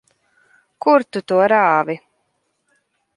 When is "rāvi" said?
1.53-1.97